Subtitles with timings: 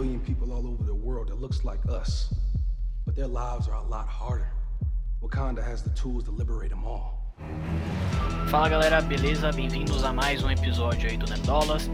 [0.00, 2.32] billion people all over the world that looks like us,
[3.04, 4.50] but their lives are a lot harder.
[5.22, 7.34] Wakanda has the tools to liberate them all.
[8.48, 9.52] Fala galera, beleza?
[9.52, 11.90] Bem-vindos a mais um episódio aí do Nerdolas.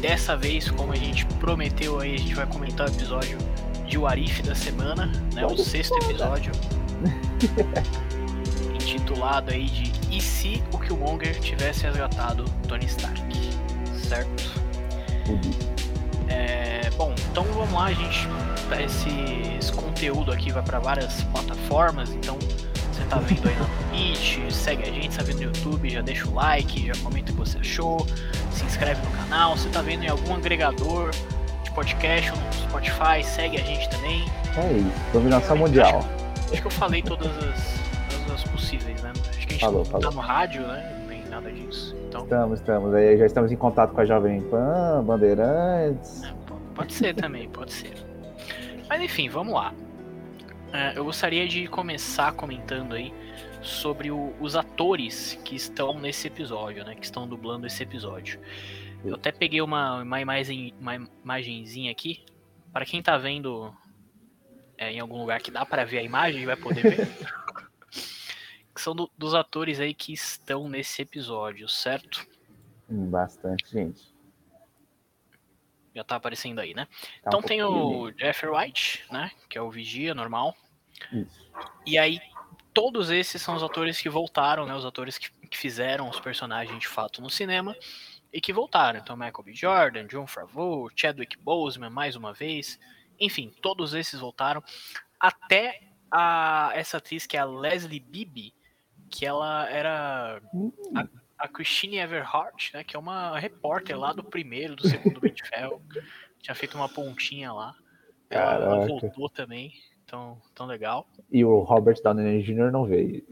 [0.00, 3.36] Dessa vez, como a gente prometeu aí, a gente vai comentar o episódio
[3.88, 5.44] de Warif da semana, né?
[5.44, 6.52] O sexto episódio.
[8.72, 13.20] intitulado aí de E se o Killmonger tivesse resgatado Tony Stark?
[13.96, 14.44] Certo?
[16.32, 18.26] É, bom, então vamos lá, gente.
[18.82, 19.10] Esse,
[19.58, 22.38] esse conteúdo aqui vai para várias plataformas, então
[22.90, 26.26] você tá vendo aí na Twitch, segue a gente, tá vendo no YouTube, já deixa
[26.26, 28.06] o like, já comenta o que você achou,
[28.50, 31.10] se inscreve no canal, você tá vendo em algum agregador
[31.62, 34.24] de podcast ou no Spotify, segue a gente também.
[34.56, 35.98] É isso, dominação mundial.
[35.98, 39.12] Acho, acho, que eu falei todas as, as, as, possíveis, né?
[39.28, 40.10] Acho que a gente falou, não falou.
[40.10, 41.04] tá no rádio, né?
[41.06, 41.94] Nem nada disso.
[42.12, 42.24] Então...
[42.24, 42.94] Estamos, estamos.
[42.94, 46.22] Aí já estamos em contato com a Jovem Pan, Bandeirantes.
[46.24, 46.34] É,
[46.74, 47.94] pode ser também, pode ser.
[48.86, 49.72] Mas enfim, vamos lá.
[49.72, 53.14] Uh, eu gostaria de começar comentando aí
[53.62, 56.94] sobre o, os atores que estão nesse episódio, né?
[56.94, 58.38] Que estão dublando esse episódio.
[59.02, 62.24] Eu até peguei uma, uma, imagem, uma imagenzinha aqui.
[62.72, 63.72] Para quem tá vendo
[64.76, 67.08] é, em algum lugar que dá para ver a imagem, vai poder ver.
[68.74, 72.26] que são do, dos atores aí que estão nesse episódio, certo?
[72.88, 74.12] Bastante gente.
[75.94, 76.86] Já tá aparecendo aí, né?
[76.86, 79.30] Tá então um tem o Jeffrey White, né?
[79.48, 80.56] Que é o Vigia normal.
[81.12, 81.50] Isso.
[81.86, 82.18] E aí,
[82.72, 84.74] todos esses são os atores que voltaram, né?
[84.74, 87.76] Os atores que, que fizeram os personagens de fato no cinema
[88.32, 88.98] e que voltaram.
[88.98, 89.52] Então, Michael B.
[89.52, 92.80] Jordan, John Favreau, Chadwick Boseman, mais uma vez.
[93.20, 94.64] Enfim, todos esses voltaram.
[95.20, 98.54] Até a, essa atriz que é a Leslie Bibi,
[99.12, 100.40] que ela era
[100.96, 101.06] a,
[101.38, 102.82] a Christine Everhart, né?
[102.82, 105.82] Que é uma repórter lá do primeiro, do segundo Ferro.
[106.40, 107.74] Tinha feito uma pontinha lá.
[108.30, 109.74] Ela, ela voltou também
[110.06, 111.06] tão, tão legal.
[111.30, 112.72] E o Robert Downey Jr.
[112.72, 113.22] não veio.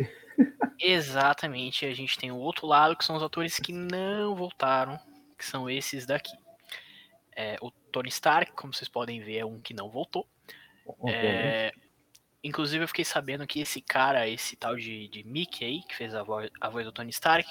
[0.78, 4.98] Exatamente, a gente tem o outro lado, que são os atores que não voltaram,
[5.36, 6.32] que são esses daqui.
[7.34, 10.26] É, o Tony Stark, como vocês podem ver, é um que não voltou.
[11.06, 11.72] É,
[12.42, 16.14] inclusive, eu fiquei sabendo que esse cara, esse tal de, de Mickey aí, que fez
[16.14, 17.48] a voz, a voz do Tony Stark,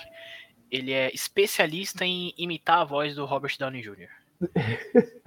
[0.72, 4.09] ele é especialista em imitar a voz do Robert Downey Jr.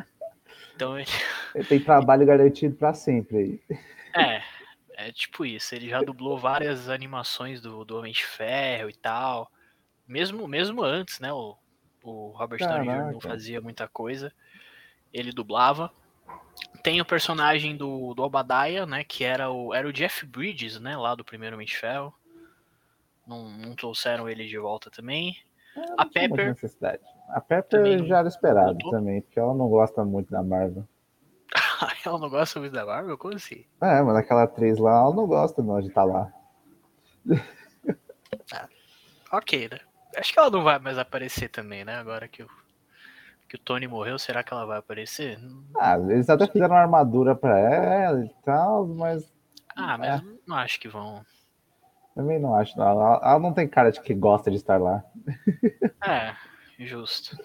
[0.74, 1.08] Então ele...
[1.54, 3.78] ele tem trabalho garantido para sempre aí.
[4.14, 4.42] É,
[5.06, 5.74] é tipo isso.
[5.74, 9.50] Ele já dublou várias animações do, do Homem de Ferro e tal.
[10.08, 11.32] Mesmo, mesmo antes, né?
[11.32, 11.56] O,
[12.02, 13.12] o Robert Downey Jr.
[13.12, 14.32] não fazia muita coisa.
[15.12, 15.92] Ele dublava.
[16.82, 19.04] Tem o personagem do, do Obadiah, né?
[19.04, 20.96] Que era o, era o Jeff Bridges, né?
[20.96, 22.12] Lá do primeiro de Ferro.
[23.26, 25.36] Não, não trouxeram ele de volta também.
[25.76, 26.56] É, a Pepper.
[27.28, 30.86] A Pepper já era esperado também, porque ela não gosta muito da Marvel.
[32.04, 33.16] ela não gosta muito da Marvel?
[33.16, 33.64] Como assim?
[33.80, 36.32] É, mas aquela atriz lá, ela não gosta não de estar tá lá.
[38.50, 38.66] Ah,
[39.30, 39.78] ok, né?
[40.16, 41.96] Acho que ela não vai mais aparecer também, né?
[41.96, 42.48] Agora que o,
[43.52, 45.38] que o Tony morreu, será que ela vai aparecer?
[45.76, 49.30] Ah, eles até fizeram uma armadura pra ela e tal, mas.
[49.76, 50.24] Ah, mas é.
[50.46, 51.22] não acho que vão.
[52.14, 52.88] Também não acho, não.
[52.88, 55.04] Ela, ela, não tem cara de que gosta de estar lá.
[56.04, 56.34] É,
[56.78, 57.36] justo.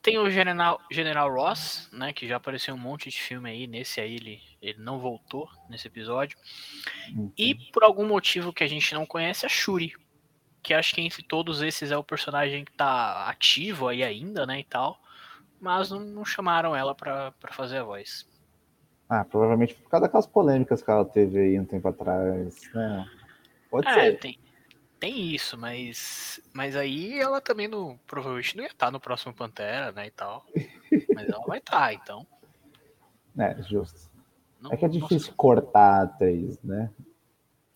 [0.00, 2.12] Tem o General, General Ross, né?
[2.12, 3.66] Que já apareceu um monte de filme aí.
[3.68, 6.36] Nesse aí ele, ele não voltou nesse episódio.
[7.14, 7.30] Uhum.
[7.38, 9.92] E por algum motivo que a gente não conhece, a Shuri.
[10.62, 14.58] Que acho que entre todos esses é o personagem que tá ativo aí ainda, né?
[14.58, 14.98] E tal.
[15.62, 18.28] Mas não, não chamaram ela pra, pra fazer a voz.
[19.08, 23.08] Ah, provavelmente por causa daquelas polêmicas que ela teve aí um tempo atrás, né?
[23.70, 24.18] Pode é, ser.
[24.18, 24.38] Tem,
[24.98, 29.92] tem isso, mas, mas aí ela também não, provavelmente não ia estar no próximo Pantera,
[29.92, 30.44] né, e tal.
[31.14, 32.26] Mas ela vai estar, então.
[33.38, 34.10] É, justo.
[34.60, 36.90] Não, é que é difícil cortar a atriz, né?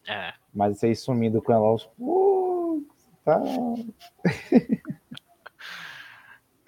[0.06, 0.34] É.
[0.52, 2.94] Mas você ir sumindo com ela aos poucos,
[3.24, 3.40] tá...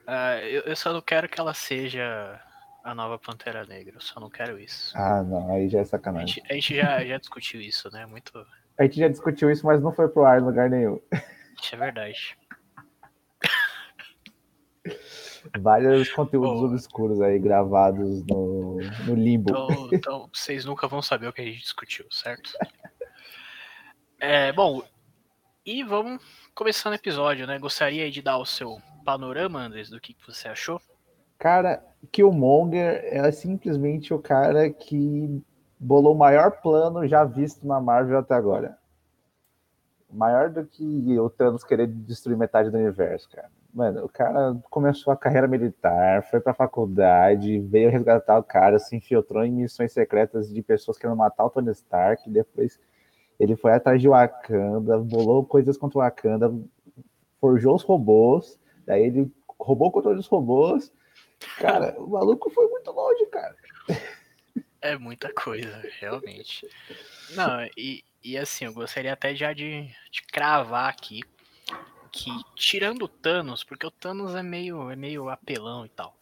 [0.08, 2.40] uh, eu, eu só não quero que ela seja
[2.82, 4.96] a nova Pantera Negra, eu só não quero isso.
[4.96, 6.42] Ah, não, aí já é sacanagem.
[6.48, 8.06] A gente, a gente já, já discutiu isso, né?
[8.06, 8.46] Muito,
[8.78, 11.00] a gente já discutiu isso, mas não foi pro ar em lugar nenhum.
[11.60, 12.38] Isso é verdade.
[15.60, 16.66] Vários conteúdos oh.
[16.66, 19.50] obscuros aí gravados no, no limbo.
[19.50, 22.52] Então, então, vocês nunca vão saber o que a gente discutiu, certo?
[24.20, 24.82] É, bom,
[25.64, 26.22] e vamos
[26.54, 27.58] começando o episódio, né?
[27.58, 30.78] Gostaria de dar o seu panorama, Andres, do que você achou?
[31.38, 31.82] Cara,
[32.12, 35.42] Killmonger é simplesmente o cara que
[35.80, 38.76] bolou o maior plano já visto na Marvel até agora.
[40.12, 43.50] Maior do que o Thanos querer destruir metade do universo, cara.
[43.72, 48.94] Mano, o cara começou a carreira militar, foi pra faculdade, veio resgatar o cara, se
[48.94, 52.78] infiltrou em missões secretas de pessoas querendo matar o Tony Stark, depois
[53.40, 56.54] ele foi atrás de Wakanda, bolou coisas contra o Wakanda,
[57.40, 58.58] forjou os robôs,
[58.88, 59.30] daí ele
[59.60, 60.92] roubou o controle dos robôs.
[61.58, 63.54] Cara, o maluco foi muito longe, cara.
[64.80, 66.66] É muita coisa, realmente.
[67.34, 71.20] Não, e, e assim, eu gostaria até já de, de cravar aqui
[72.10, 76.16] que, tirando o Thanos, porque o Thanos é meio, é meio apelão e tal,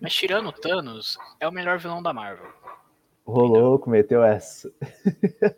[0.00, 2.52] mas tirando o Thanos, é o melhor vilão da Marvel.
[3.26, 4.72] Rolou, cometeu essa.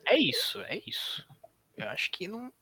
[0.07, 1.27] É isso, é isso.
[1.77, 2.53] Eu acho que não.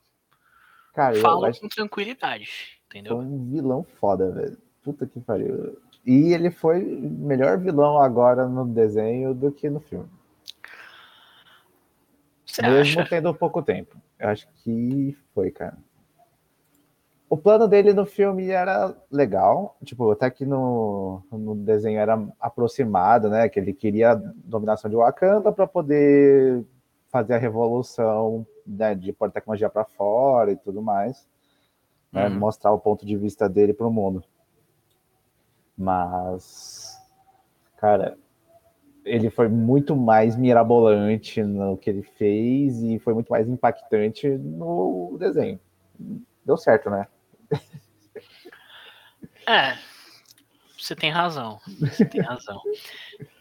[0.93, 3.17] Cara, Fala acho com tranquilidade, entendeu?
[3.17, 4.57] Foi um vilão foda, velho.
[4.83, 5.77] Puta que pariu.
[6.05, 10.09] E ele foi melhor vilão agora no desenho do que no filme.
[12.45, 13.09] Você Mesmo acha?
[13.09, 13.97] tendo pouco tempo.
[14.19, 15.77] Eu acho que foi, cara.
[17.29, 23.27] O plano dele no filme era legal, tipo, até que no, no desenho era aproximado,
[23.27, 23.49] né?
[23.49, 26.63] Que ele queria a dominação de Wakanda para poder
[27.09, 31.27] fazer a revolução né, de pôr tecnologia para fora e tudo mais,
[32.13, 32.39] né, Uhum.
[32.39, 34.23] mostrar o ponto de vista dele para o mundo.
[35.75, 37.01] Mas,
[37.77, 38.17] cara,
[39.03, 45.17] ele foi muito mais mirabolante no que ele fez e foi muito mais impactante no
[45.19, 45.59] desenho.
[46.45, 47.07] Deu certo, né?
[49.45, 49.77] É,
[50.79, 51.59] você tem razão.
[51.81, 52.61] Você tem razão.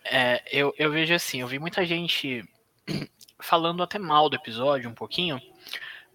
[0.04, 2.44] É, eu, eu vejo assim, eu vi muita gente
[3.40, 5.40] falando até mal do episódio um pouquinho,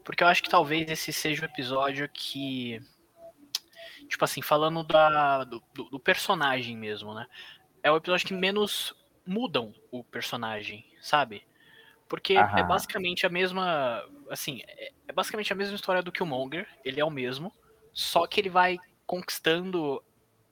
[0.08, 2.80] porque eu acho que talvez esse seja o episódio que.
[4.08, 7.28] Tipo assim, falando da, do, do- personagem mesmo, né?
[7.84, 8.96] É o episódio que menos
[9.26, 11.46] mudam o personagem, sabe?
[12.08, 12.64] Porque é Aham.
[12.64, 14.02] basicamente a mesma.
[14.30, 17.54] Assim, é, é basicamente a mesma história do Killmonger, ele é o mesmo,
[17.92, 20.02] só que ele vai conquistando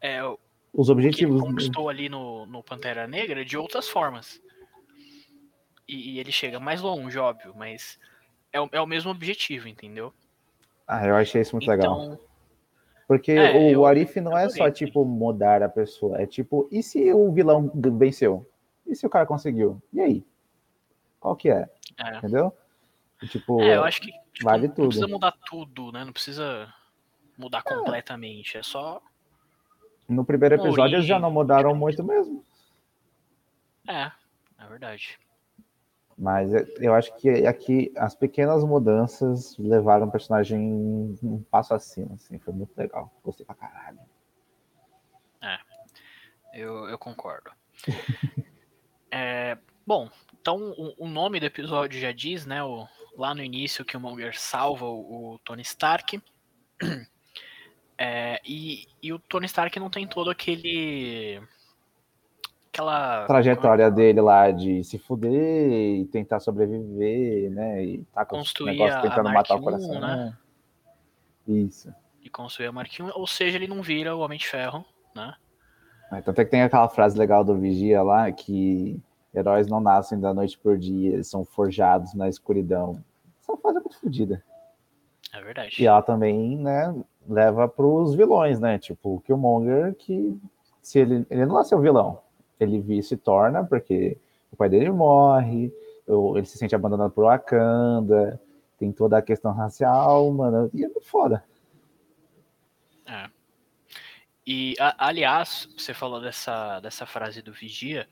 [0.01, 0.37] é, o
[0.73, 1.41] Os que ele objetivos.
[1.41, 4.37] conquistou ali no, no Pantera Negra de outras formas.
[5.87, 7.97] E, e ele chega mais longe, óbvio, mas
[8.55, 10.13] é o, é o mesmo objetivo, entendeu?
[10.87, 12.01] Ah, eu achei isso muito legal.
[12.03, 12.19] Então,
[13.07, 16.19] Porque É, o eu- Arif não é só, tipo, mudar a pessoa.
[16.21, 18.49] É tipo, e se o vilão venceu?
[18.87, 19.81] E se o cara conseguiu?
[19.93, 20.25] E aí?
[21.19, 21.69] Qual que é?
[21.97, 22.17] é.
[22.17, 22.51] Entendeu?
[23.21, 24.87] E, tipo, É, eu acho que tipo, vale não tudo.
[24.87, 26.03] precisa mudar tudo, né?
[26.05, 26.73] Não precisa
[27.37, 28.57] mudar completamente.
[28.57, 29.01] É só.
[30.07, 32.43] no primeiro episódio eles já não mudaram muito mesmo.
[33.87, 34.11] É,
[34.59, 35.17] é verdade.
[36.17, 40.59] Mas é- eu acho que aqui as pequenas mudanças levaram o personagem
[41.21, 42.39] um passo acima, assim.
[42.39, 43.11] Foi muito legal.
[43.23, 43.99] Gostei pra caralho.
[46.55, 47.51] Eu, eu concordo.
[49.17, 49.57] É,
[49.87, 50.09] bom,
[50.41, 52.61] então o, o nome do episódio já diz, né?
[52.61, 52.85] O,
[53.15, 56.21] lá no início que o Monger salva o, o Tony Stark.
[57.97, 61.41] É, e, e o Tony Stark não tem todo aquele.
[62.79, 63.25] Aquela.
[63.25, 67.83] Trajetória dele lá de se fuder e tentar sobreviver, né?
[67.83, 69.99] E tá com Construir a- a tentando matar o I, coração.
[70.01, 70.37] né?
[71.47, 71.93] Isso.
[72.21, 74.83] E construir a Marquinhos, ou seja, ele não vira o Homem de Ferro,
[75.15, 75.35] né?
[76.13, 78.99] Então tem que tem aquela frase legal do Vigia lá que
[79.33, 83.01] heróis não nascem da noite por dia, eles são forjados na escuridão.
[83.41, 84.43] Essa frase é muito fodida.
[85.33, 85.75] É verdade.
[85.81, 86.93] E ela também, né,
[87.27, 88.77] leva pros vilões, né?
[88.79, 90.37] Tipo, o Killmonger, que
[90.81, 92.19] se ele, ele não nasceu vilão,
[92.59, 94.17] ele se torna porque
[94.51, 95.71] o pai dele morre,
[96.35, 98.39] ele se sente abandonado por Wakanda,
[98.77, 101.43] tem toda a questão racial, mano, e é muito foda.
[103.05, 103.29] É.
[104.45, 108.07] E, a- aliás, você falou dessa, dessa frase do Vigia.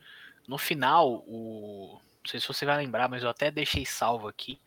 [0.47, 1.99] No final, o.
[2.23, 4.59] Não sei se você vai lembrar, mas eu até deixei salvo aqui.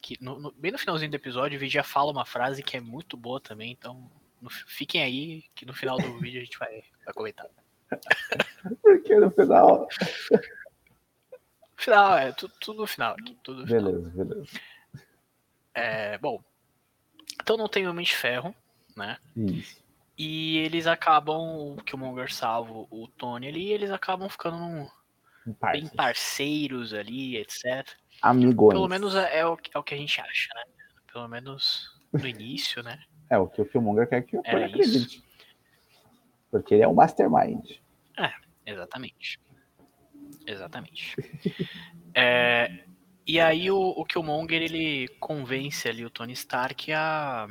[0.00, 2.80] Que no- no- bem no finalzinho do episódio, o Vigia fala uma frase que é
[2.80, 3.70] muito boa também.
[3.72, 4.10] Então,
[4.40, 7.46] no- fiquem aí, que no final do vídeo a gente vai, vai comentar.
[8.82, 9.88] Porque no final.
[11.76, 13.16] Final, é tudo, tudo no final.
[13.42, 13.82] Tudo no final.
[13.84, 14.60] Beleza, beleza.
[15.74, 16.42] É, bom,
[17.42, 18.54] então não tem Homem de Ferro,
[18.96, 19.18] né?
[19.36, 19.80] Isso.
[20.18, 21.38] E eles acabam,
[21.92, 24.86] o Monger salva o Tony ali, e eles acabam ficando num,
[25.72, 27.88] bem parceiros ali, etc.
[28.20, 28.74] Amigões.
[28.74, 30.64] Pelo menos é, é o, que- é o que a gente acha, né?
[31.10, 33.02] Pelo menos no início, né?
[33.30, 35.24] É o que o Killmonger quer que o Era Tony acredite.
[36.50, 37.78] Porque ele é o mastermind.
[38.70, 39.40] Exatamente.
[40.46, 41.16] Exatamente.
[42.12, 42.82] É,
[43.24, 47.46] e aí o, o Killmonger, ele convence ali o Tony Stark a,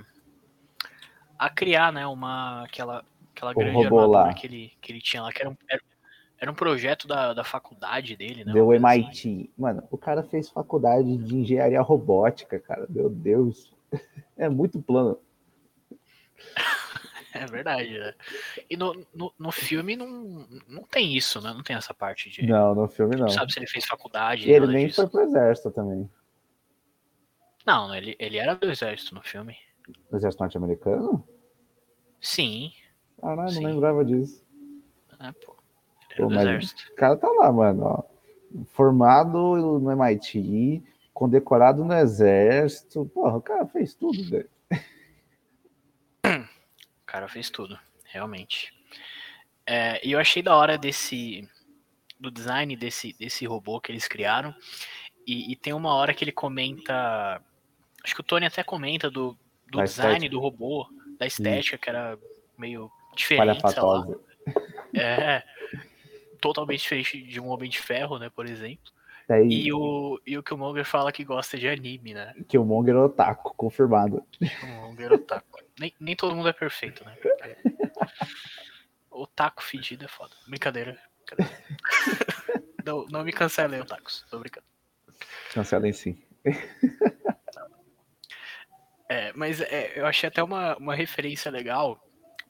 [1.37, 5.39] a criar, né, uma, aquela, aquela grande armadura que ele, que ele tinha lá, que
[5.39, 5.81] era um, era,
[6.37, 8.51] era um projeto da, da faculdade dele, né?
[8.51, 8.99] Deu coisa assim.
[8.99, 9.53] MIT.
[9.57, 12.85] Mano, o cara fez faculdade de engenharia robótica, cara.
[12.89, 13.71] Meu Deus.
[14.37, 15.17] É muito plano.
[17.33, 18.13] É verdade, né?
[18.69, 21.53] E no, no, no, filme não, não tem isso, né?
[21.53, 22.45] Não tem essa parte de.
[22.45, 23.23] Não, no filme não.
[23.23, 24.47] Não sabe se ele fez faculdade.
[24.47, 25.01] E ele nem disso.
[25.01, 26.09] foi pro exército também.
[27.65, 29.55] Não, ele, ele era do exército no filme.
[30.09, 31.23] Do exército norte-americano?
[32.19, 32.71] Sim.
[33.21, 34.43] Caralho, não lembrava disso.
[35.19, 35.55] É, pô.
[36.17, 38.03] Pô, o cara tá lá, mano, ó.
[38.71, 40.83] Formado no MIT,
[41.13, 43.05] condecorado no exército.
[43.13, 44.49] Porra, o cara fez tudo, velho.
[47.09, 48.71] Cara fez tudo, realmente.
[49.65, 51.49] É, e eu achei da hora desse
[52.19, 54.53] do design desse, desse robô que eles criaram.
[55.25, 57.41] E, e, tem uma hora que ele comenta.
[58.03, 59.35] Acho que o Tony até comenta do,
[59.67, 60.29] do design estética.
[60.29, 60.87] do robô,
[61.17, 61.81] da estética, Sim.
[61.81, 62.15] que era
[62.55, 63.63] meio diferente.
[64.95, 65.43] É,
[66.39, 68.91] totalmente diferente de um Homem de Ferro, né, por exemplo.
[69.29, 72.33] É, e, o, e o Killmonger fala que gosta de anime, né?
[72.47, 74.25] Killmonger é otaku, confirmado.
[74.39, 75.59] Killmonger é otaku.
[75.79, 77.15] nem, nem todo mundo é perfeito, né?
[79.11, 80.35] Otaku fedido é foda.
[80.47, 80.97] Brincadeira.
[81.27, 81.63] brincadeira.
[82.83, 84.25] não, não me cancelem, otakus.
[84.31, 84.65] Tô brincando.
[85.53, 86.19] Cancelem sim.
[89.07, 91.99] É, mas é, eu achei até uma, uma referência legal,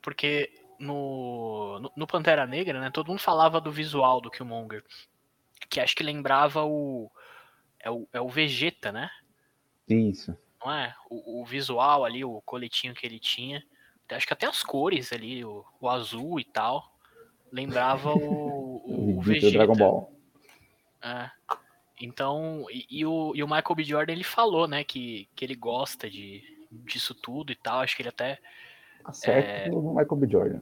[0.01, 4.83] porque no, no, no, Pantera Negra, né, todo mundo falava do visual do Killmonger,
[5.67, 7.11] que acho que lembrava o
[7.79, 9.09] é o, é o Vegeta, né?
[9.87, 10.37] Isso.
[10.63, 10.93] Não é?
[11.09, 13.63] O, o visual ali, o coletinho que ele tinha,
[14.09, 16.93] acho que até as cores ali, o, o azul e tal,
[17.51, 19.57] lembrava o, o, o Vegeta.
[19.57, 20.13] Dragon Ball.
[21.01, 21.31] É.
[22.01, 23.83] Então, e, e, o, e o Michael B.
[23.83, 27.79] Jordan ele falou, né, que, que ele gosta de, disso tudo e tal.
[27.79, 28.39] Acho que ele até.
[29.03, 30.27] Acerto é, o Michael B.
[30.29, 30.61] Jordan.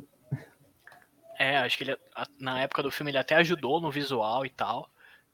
[1.37, 1.97] É, acho que ele,
[2.39, 4.89] na época do filme ele até ajudou no visual e tal.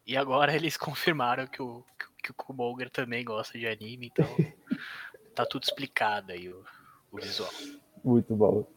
[0.05, 1.83] E agora eles confirmaram que o,
[2.21, 4.25] que o Kumoger também gosta de anime, então
[5.33, 6.65] tá tudo explicado aí o,
[7.11, 7.51] o visual.
[8.03, 8.67] Muito bom.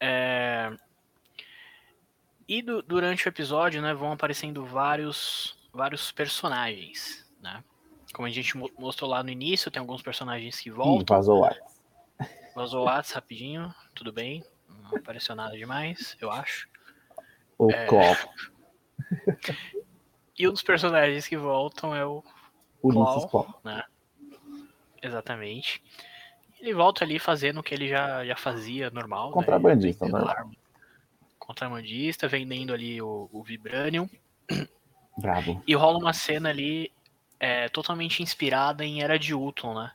[0.00, 0.76] É...
[2.48, 7.62] E do, durante o episódio, né, vão aparecendo vários vários personagens, né?
[8.12, 11.16] Como a gente mostrou lá no início, tem alguns personagens que voltam.
[11.16, 11.80] Vazou Whats.
[12.54, 14.42] Vazou Whats rapidinho, tudo bem.
[14.90, 16.68] Não apareceu nada demais, eu acho.
[17.58, 17.86] O é...
[17.86, 18.16] Claw.
[20.38, 22.22] e um dos personagens que voltam é o
[22.82, 23.82] Ulisses Claw, né?
[25.02, 25.82] Exatamente.
[26.60, 29.28] Ele volta ali fazendo o que ele já, já fazia normal.
[29.28, 29.34] Né?
[29.34, 30.50] Contrabandista, né?
[31.38, 34.08] Contrabandista, vendendo ali o, o Vibranium.
[35.16, 35.62] Bravo.
[35.66, 36.92] E rola uma cena ali
[37.38, 39.92] é, totalmente inspirada em Era de Ultron, né?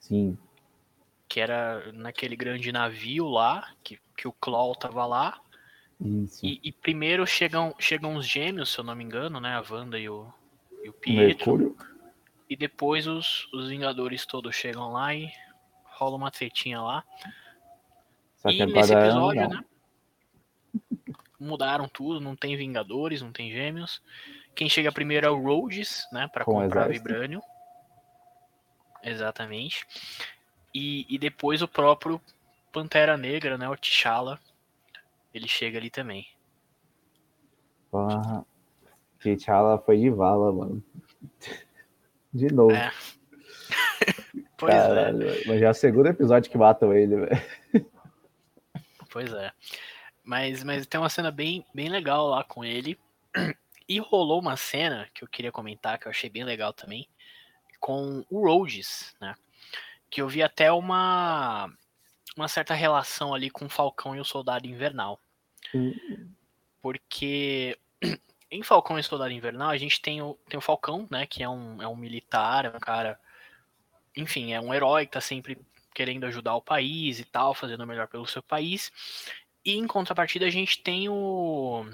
[0.00, 0.36] Sim.
[1.28, 5.40] Que era naquele grande navio lá, que, que o Claw tava lá.
[6.42, 9.54] E, e, primeiro chegam, chegam os gêmeos, se eu não me engano, né?
[9.54, 10.30] A Wanda e o,
[10.82, 11.56] e o Pietro.
[11.56, 11.76] Mercúrio.
[12.48, 15.30] E depois os, os Vingadores todos chegam lá e
[15.84, 17.04] rola uma tretinha lá.
[18.36, 19.64] Só e nesse episódio, né?
[21.40, 24.02] Mudaram tudo, não tem Vingadores, não tem gêmeos.
[24.54, 26.28] Quem chega primeiro é o Rhodes, né?
[26.28, 27.40] Para comprar Vibranium.
[29.02, 29.86] Exatamente.
[30.74, 32.20] E, e depois o próprio
[32.72, 33.68] Pantera Negra, né?
[33.68, 34.40] O T'Challa.
[35.32, 36.26] Ele chega ali também.
[37.90, 38.44] Porra.
[39.20, 40.84] T'Challa foi de vala, mano.
[42.32, 42.74] De novo.
[42.74, 42.92] É.
[44.58, 44.78] pois é.
[44.78, 45.44] Caralho, é.
[45.46, 47.90] Mas já é o segundo episódio que matam ele, velho.
[49.10, 49.52] Pois é.
[50.24, 52.98] Mas, mas tem uma cena bem, bem legal lá com ele.
[53.86, 57.06] E rolou uma cena que eu queria comentar, que eu achei bem legal também,
[57.78, 59.34] com o Rhodes, né?
[60.14, 61.68] Que eu vi até uma,
[62.36, 65.20] uma certa relação ali com o Falcão e o Soldado Invernal.
[65.74, 66.30] Uhum.
[66.80, 67.76] Porque
[68.50, 71.26] em Falcão e Soldado Invernal a gente tem o, tem o Falcão, né?
[71.26, 73.18] Que é um, é um militar, é um cara.
[74.16, 75.58] Enfim, é um herói que tá sempre
[75.92, 78.92] querendo ajudar o país e tal, fazendo o melhor pelo seu país.
[79.64, 81.84] E em contrapartida a gente tem o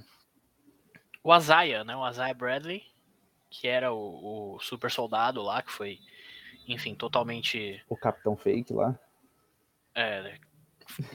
[1.23, 1.97] o Azaia, né?
[1.97, 2.85] O Azaia Bradley,
[3.49, 5.99] que era o, o, super soldado lá, que foi,
[6.73, 7.83] enfim, totalmente.
[7.89, 8.99] O Capitão Fake lá.
[9.95, 10.39] É,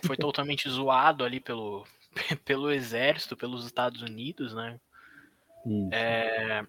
[0.06, 1.86] foi totalmente zoado ali pelo,
[2.46, 4.80] pelo exército, pelos Estados Unidos, né?
[5.66, 5.90] Isso.
[5.92, 6.64] É,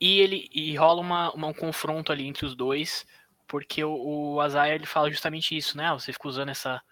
[0.00, 3.06] e ele e rola uma, uma, um confronto ali entre os dois,
[3.48, 5.92] porque o, o Azaia ele fala justamente isso, né?
[5.92, 6.82] Você fica usando essa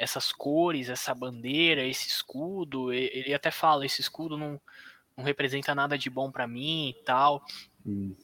[0.00, 2.90] essas cores, essa bandeira, esse escudo.
[2.90, 4.58] Ele até fala: esse escudo não,
[5.14, 7.44] não representa nada de bom para mim e tal.
[7.84, 8.16] Hum.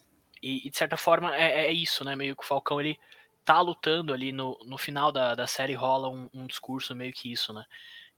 [0.42, 2.14] E, e, de certa forma é, é, isso, né?
[2.14, 2.98] Meio que o Falcão ele
[3.44, 7.32] tá lutando ali no, no final da, da série rola um, um discurso meio que
[7.32, 7.64] isso, né?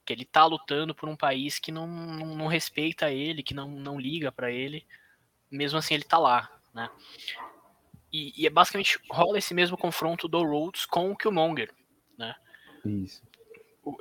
[0.04, 3.70] Que ele tá lutando por um país que não, não, não respeita ele, que não,
[3.70, 4.86] não liga para ele,
[5.50, 6.90] mesmo assim ele tá lá, né?
[8.12, 11.70] E, e é basicamente rola esse mesmo confronto do Rhodes com o Killmonger,
[12.16, 12.34] né?
[12.84, 13.22] Isso.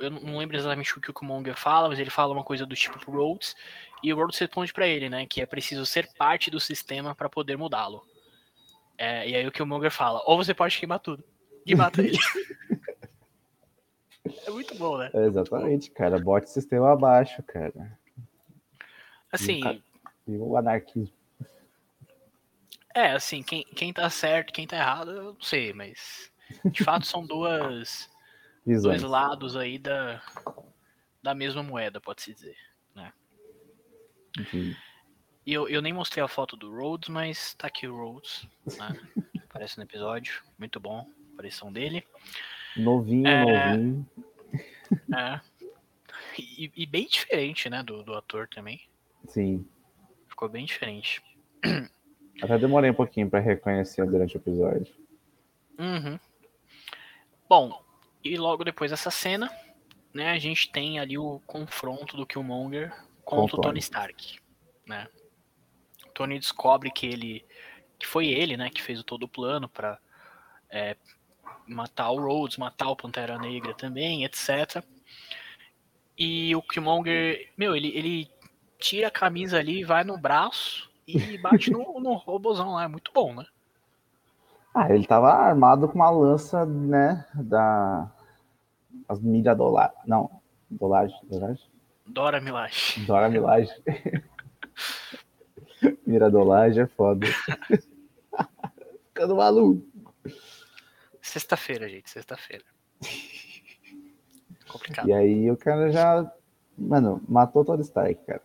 [0.00, 2.74] eu não lembro exatamente o que o Killmonger fala, mas ele fala uma coisa do
[2.74, 3.54] tipo pro Rhodes,
[4.02, 7.28] e o Rhodes responde para ele, né, que é preciso ser parte do sistema para
[7.28, 8.04] poder mudá-lo.
[8.96, 11.24] É, e aí o Killmonger fala, ou você pode queimar tudo,
[11.64, 12.18] e mata ele.
[14.46, 15.10] é muito bom, né?
[15.14, 17.98] É exatamente, cara, bote sistema abaixo, cara.
[19.32, 19.60] Assim...
[20.26, 21.16] E o anarquismo.
[22.94, 26.32] É, assim, quem, quem tá certo, quem tá errado, eu não sei, mas
[26.64, 28.10] de fato são duas
[28.66, 30.20] dois lados aí da,
[31.22, 32.67] da mesma moeda, pode-se dizer.
[34.36, 34.74] Uhum.
[35.46, 38.46] E eu, eu nem mostrei a foto do Rhodes, mas tá aqui o Rhodes.
[38.78, 39.00] Né?
[39.48, 40.42] Aparece no episódio.
[40.58, 42.04] Muito bom a aparição dele.
[42.76, 43.76] Novinho, é...
[43.76, 44.06] novinho.
[45.14, 45.40] É.
[46.38, 48.80] E, e, bem diferente, né, do, do ator também.
[49.26, 49.66] Sim.
[50.26, 51.22] Ficou bem diferente.
[52.40, 54.94] Até demorei um pouquinho para reconhecer durante o episódio.
[55.78, 56.18] Uhum.
[57.48, 57.84] Bom,
[58.24, 59.50] e logo depois dessa cena,
[60.14, 62.94] né, a gente tem ali o confronto do Killmonger
[63.28, 64.38] contra o Tony Stark,
[64.86, 65.06] né?
[66.06, 67.44] O Tony descobre que ele
[67.98, 69.98] que foi ele, né, que fez todo o plano para
[70.70, 70.96] é,
[71.66, 74.84] matar o Rhodes, matar o Pantera Negra também, etc.
[76.16, 78.30] E o Killmonger, meu, ele, ele
[78.78, 83.10] tira a camisa ali, vai no braço e bate no, no robozão lá, é muito
[83.12, 83.44] bom, né?
[84.72, 88.12] Ah, ele tava armado com uma lança, né, da...
[89.08, 89.92] As mídias dólar...
[90.06, 90.30] Não,
[90.70, 91.68] dolagem, dolagem?
[92.08, 93.04] Dora Milagem.
[93.04, 93.74] Dora Milagem.
[96.06, 97.26] Mira dolagem é foda.
[99.08, 99.86] Ficando maluco.
[101.20, 102.64] Sexta-feira, gente, sexta-feira.
[104.66, 105.08] Complicado.
[105.08, 106.30] E aí o cara já,
[106.76, 108.42] mano, matou todo Stark, cara.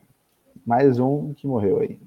[0.65, 1.99] Mais um que morreu aí.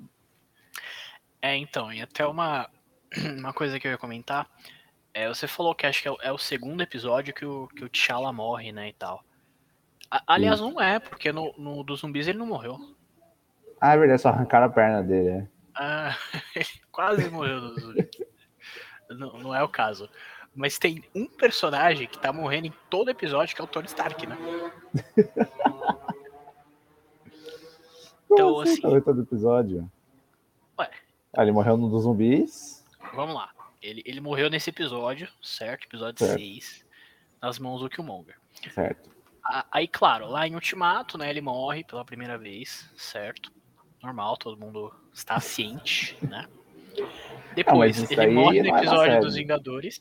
[1.41, 2.69] É, então, e até uma,
[3.39, 4.51] uma coisa que eu ia comentar.
[5.15, 7.85] É, você falou que acho que é o, é o segundo episódio que o, que
[7.85, 9.25] o T'Challa morre, né, e tal.
[10.11, 12.79] Aliás, não é, porque no, no dos zumbis ele não morreu.
[13.81, 15.49] Ah, é verdade, só arrancaram a perna dele, né?
[15.75, 16.17] Ah,
[16.55, 18.09] ele quase morreu dos zumbis.
[19.11, 20.09] não, não é o caso.
[20.55, 24.27] Mas tem um personagem que tá morrendo em todo episódio, que é o Tony Stark,
[24.27, 24.39] né?
[28.25, 28.81] então, assim.
[28.87, 29.91] assim todo episódio?
[30.79, 30.91] Ué.
[31.37, 32.83] Ah, ele morreu no dos zumbis.
[33.15, 33.51] Vamos lá.
[33.83, 35.85] Ele, ele morreu nesse episódio, certo?
[35.85, 36.41] Episódio certo.
[36.41, 36.87] 6,
[37.43, 38.37] nas mãos do Killmonger.
[38.73, 39.16] Certo.
[39.71, 43.53] Aí, claro, lá em Ultimato, né, ele morre pela primeira vez, certo?
[44.03, 46.47] Normal, todo mundo está ciente, né?
[47.55, 50.01] Depois, ah, ele morre no é episódio dos Vingadores.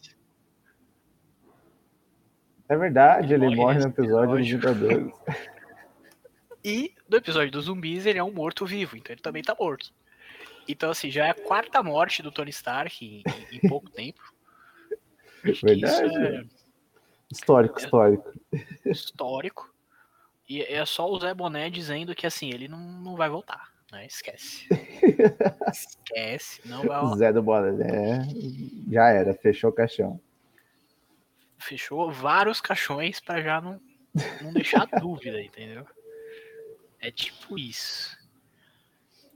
[2.68, 5.14] É verdade, ele, ele morre, morre no episódio, episódio dos Vingadores.
[6.68, 9.94] E no episódio dos zumbis, ele é um morto-vivo, então ele também tá morto.
[10.68, 14.20] Então, assim, já é a quarta morte do Tony Stark em, em pouco tempo.
[15.44, 16.50] Verdade.
[17.36, 17.40] É...
[17.40, 18.34] Histórico, histórico.
[18.86, 19.74] Histórico.
[20.48, 23.70] E é só o Zé Boné dizendo que, assim, ele não, não vai voltar.
[23.92, 24.06] Né?
[24.06, 24.68] Esquece.
[25.72, 27.18] Esquece, não vai voltar.
[27.18, 28.28] Zé do Boné,
[28.90, 30.20] já era, fechou o caixão.
[31.58, 33.80] Fechou vários caixões para já não,
[34.42, 35.86] não deixar dúvida, entendeu?
[37.00, 38.18] É tipo isso.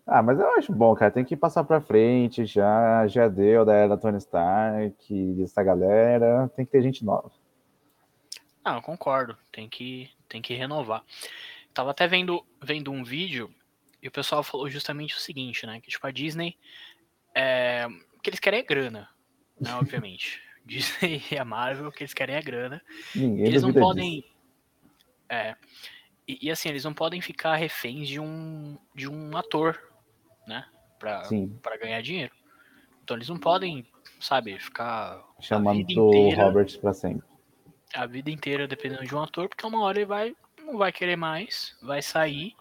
[0.05, 1.11] Ah, mas eu acho bom, cara.
[1.11, 3.05] Tem que passar pra frente já.
[3.07, 6.49] Já deu da era Tony Stark, dessa galera.
[6.55, 7.31] Tem que ter gente nova.
[8.63, 9.37] Ah, eu concordo.
[9.51, 11.03] Tem que, tem que renovar.
[11.73, 13.53] Tava até vendo, vendo um vídeo
[14.01, 15.79] e o pessoal falou justamente o seguinte, né?
[15.81, 16.57] Que tipo, a Disney.
[17.33, 19.09] É, o que eles querem é grana,
[19.59, 19.73] né?
[19.75, 20.41] Obviamente.
[20.65, 22.81] Disney e a Marvel, o que eles querem é grana.
[23.15, 24.21] Ninguém eles não podem.
[24.21, 24.33] Disso.
[25.29, 25.55] É.
[26.27, 29.89] E, e, assim, eles não podem ficar reféns de um, de um ator
[30.49, 30.65] né?
[30.97, 31.23] Pra,
[31.61, 32.33] pra ganhar dinheiro.
[33.03, 33.85] Então eles não podem,
[34.19, 35.23] sabe, ficar.
[35.39, 37.25] Chamando o Roberts pra sempre.
[37.93, 40.35] A vida inteira dependendo de um ator, porque uma hora ele vai.
[40.63, 42.55] Não vai querer mais, vai sair.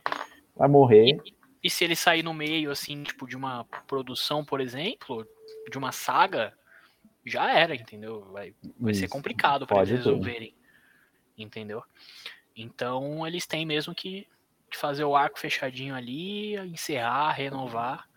[0.56, 1.20] Vai morrer.
[1.24, 5.26] E, e se ele sair no meio, assim, tipo, de uma produção, por exemplo,
[5.70, 6.54] de uma saga,
[7.24, 8.24] já era, entendeu?
[8.32, 10.54] Vai, vai ser complicado para eles resolverem.
[11.36, 11.82] Entendeu?
[12.56, 14.26] Então eles têm mesmo que
[14.74, 18.08] fazer o arco fechadinho ali, encerrar, renovar.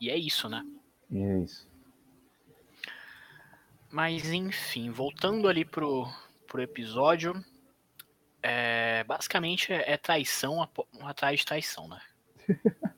[0.00, 0.64] E é isso, né?
[1.12, 1.68] É isso.
[3.90, 6.08] Mas enfim, voltando ali pro,
[6.46, 7.34] pro episódio,
[8.42, 10.68] é, basicamente é traição
[11.02, 12.00] atrás de traição, né?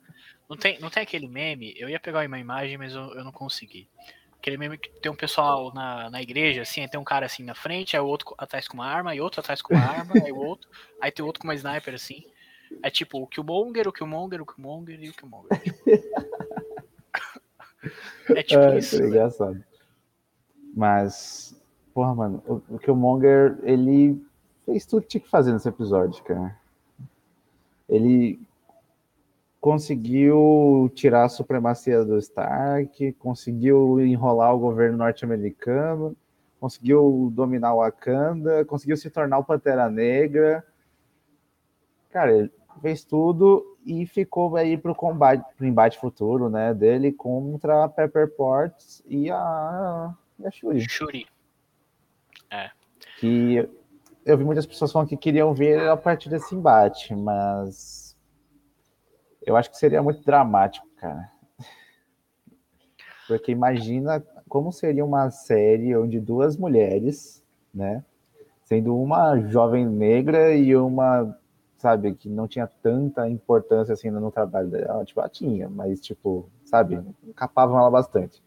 [0.49, 3.31] Não tem, não tem aquele meme, eu ia pegar uma imagem, mas eu, eu não
[3.31, 3.87] consegui.
[4.35, 7.53] Aquele meme que tem um pessoal na, na igreja, assim, tem um cara assim na
[7.53, 10.31] frente, aí o outro atrás com uma arma, e outro atrás com uma arma, aí
[10.31, 10.67] o outro,
[10.99, 12.25] aí tem outro com uma sniper assim.
[12.81, 15.51] É tipo o Killmonger, o Killmonger, o Killmonger e o Killmonger.
[18.29, 19.03] é tipo é, isso.
[19.03, 19.63] É engraçado.
[20.73, 21.58] Mas,
[21.99, 24.25] porra, mano, o, o Killmonger, ele
[24.65, 26.57] fez tudo que tinha que fazer nesse episódio, cara.
[27.89, 28.39] Ele
[29.59, 36.15] conseguiu tirar a supremacia do Stark, conseguiu enrolar o governo norte-americano,
[36.57, 40.65] conseguiu dominar o Wakanda, conseguiu se tornar o Pantera Negra.
[42.11, 47.83] Cara, ele fez tudo e ficou aí pro combate, pro embate futuro, né, dele contra
[47.83, 50.79] a Pepper Potts e a, a Shuri.
[50.79, 51.27] Shuri.
[53.19, 53.69] Que
[54.25, 58.17] eu vi muitas pessoas falando que queriam ver a partir desse embate, mas
[59.45, 61.31] eu acho que seria muito dramático, cara.
[63.27, 68.03] Porque imagina como seria uma série onde duas mulheres, né,
[68.63, 71.37] sendo uma jovem negra e uma,
[71.77, 76.49] sabe, que não tinha tanta importância assim no trabalho dela, tipo, ela tinha, mas tipo,
[76.65, 76.99] sabe,
[77.35, 78.43] capavam ela bastante.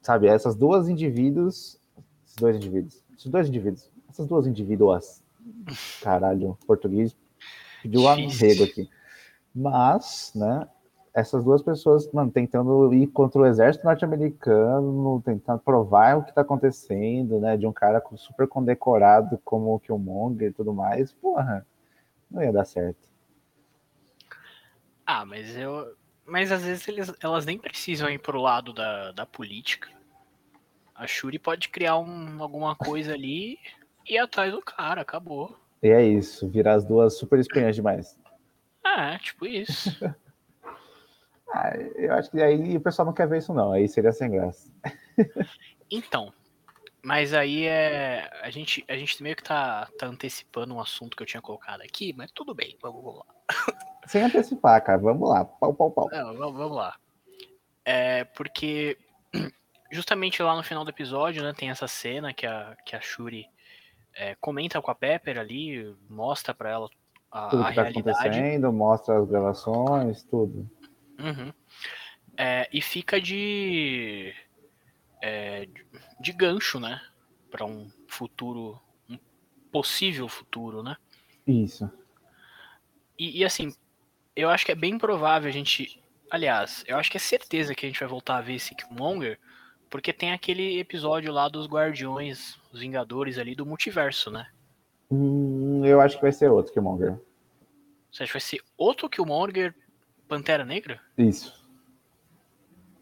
[0.00, 1.80] Sabe, essas duas indivíduos,
[2.36, 5.22] esses dois indivíduos, esses dois indivíduos, essas duas indivíduas,
[6.02, 7.16] caralho, português,
[7.82, 8.88] pediu um arrego aqui.
[9.54, 10.68] Mas, né,
[11.14, 16.42] essas duas pessoas, mano, tentando ir contra o exército norte-americano, tentando provar o que tá
[16.42, 21.66] acontecendo, né, de um cara super condecorado como o Killmonger e tudo mais, porra,
[22.30, 23.08] não ia dar certo.
[25.06, 25.96] Ah, mas eu.
[26.26, 29.95] Mas às vezes eles, elas nem precisam ir pro lado da, da política.
[30.96, 33.58] A Shuri pode criar um, alguma coisa ali
[34.06, 35.54] e ir atrás do cara, acabou.
[35.82, 38.18] E é isso, virar as duas super espiãs demais.
[38.84, 39.90] É, tipo isso.
[41.52, 43.72] ah, eu acho que aí o pessoal não quer ver isso, não.
[43.72, 44.72] Aí seria sem graça.
[45.90, 46.32] então,
[47.04, 48.30] mas aí é.
[48.42, 51.82] A gente, a gente meio que tá, tá antecipando um assunto que eu tinha colocado
[51.82, 53.34] aqui, mas tudo bem, vamos, vamos lá.
[54.06, 55.44] Sem antecipar, cara, vamos lá.
[55.44, 56.08] Pau, pau, pau.
[56.10, 56.96] Não, vamos, vamos lá.
[57.84, 58.96] É porque
[59.90, 63.48] justamente lá no final do episódio, né, tem essa cena que a, que a Shuri
[64.14, 66.90] é, comenta com a Pepper ali, mostra para ela
[67.30, 68.18] a, tudo a que tá realidade.
[68.18, 70.68] acontecendo, mostra as gravações, tudo.
[71.18, 71.52] Uhum.
[72.36, 74.34] É, e fica de,
[75.22, 75.68] é,
[76.20, 77.00] de gancho, né,
[77.50, 79.18] para um futuro, um
[79.70, 80.96] possível futuro, né?
[81.46, 81.90] Isso.
[83.18, 83.74] E, e assim,
[84.34, 87.86] eu acho que é bem provável a gente, aliás, eu acho que é certeza que
[87.86, 89.38] a gente vai voltar a ver esse Killmonger,
[89.90, 94.46] porque tem aquele episódio lá dos Guardiões, os Vingadores ali do multiverso, né?
[95.10, 97.16] Hum, eu acho que vai ser outro Killmonger.
[98.10, 99.74] Você acha que vai ser outro Killmonger
[100.26, 101.00] Pantera Negra?
[101.16, 101.64] Isso.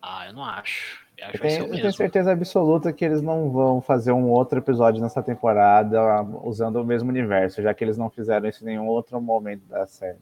[0.03, 1.03] Ah, eu não acho.
[1.17, 4.59] Eu acho Eu tenho, eu tenho certeza absoluta que eles não vão fazer um outro
[4.59, 8.87] episódio nessa temporada usando o mesmo universo, já que eles não fizeram isso em nenhum
[8.87, 10.19] outro momento da série.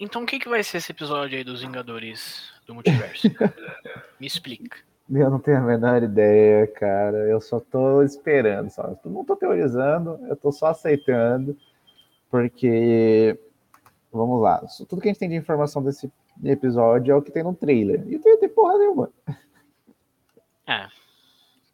[0.00, 3.28] Então o que, que vai ser esse episódio aí dos Vingadores do multiverso?
[4.20, 4.78] Me explica.
[5.10, 7.18] Eu não tenho a menor ideia, cara.
[7.28, 8.70] Eu só tô esperando.
[8.70, 8.82] Só.
[9.04, 11.56] Eu não tô teorizando, eu tô só aceitando.
[12.30, 13.38] Porque,
[14.10, 16.10] vamos lá, tudo que a gente tem de informação desse
[16.42, 18.02] episódio é o que tem no trailer.
[18.08, 19.10] E não tem porra nenhuma.
[20.66, 20.86] É.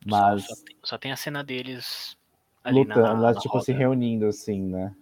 [0.05, 2.17] Mas Só, só tem, só tem a cena deles
[2.65, 3.85] ali na- lutando, na, mas, tipo, se roda.
[3.85, 4.93] reunindo assim, né?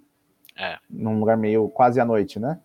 [0.58, 0.78] É.
[0.90, 2.60] Num lugar meio quase à noite, né?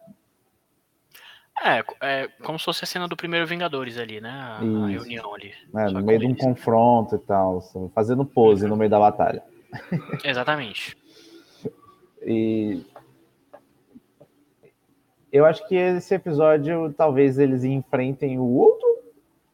[1.63, 4.29] É, é como se fosse a cena do primeiro Vingadores ali, né?
[4.31, 5.53] A, a reunião ali.
[5.71, 6.41] Só No meio de um eles.
[6.43, 9.43] confronto e tal, assim, fazendo pose no meio da batalha.
[10.23, 10.97] Exatamente.
[12.23, 12.83] E
[15.31, 18.87] eu acho que esse episódio talvez eles enfrentem o outro,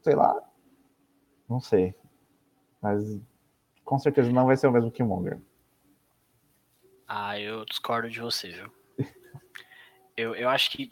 [0.02, 0.42] sei lá.
[1.50, 1.94] Não sei.
[2.82, 3.20] Mas
[3.86, 5.40] com certeza não vai ser o mesmo Killmonger.
[7.08, 8.72] Ah, eu discordo de você, viu?
[10.18, 10.92] Eu, eu acho que.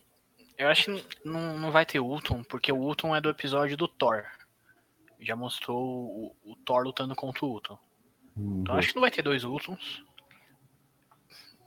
[0.58, 3.88] Eu acho que não, não vai ter Ultron, porque o Ultron é do episódio do
[3.88, 4.24] Thor.
[5.20, 7.78] Já mostrou o, o Thor lutando contra o Ultron.
[8.38, 10.04] Então eu acho que não vai ter dois Ultrons.